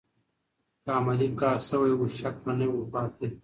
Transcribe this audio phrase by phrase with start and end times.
[0.83, 3.27] که عملي کار سوی و، شک به نه و پاتې.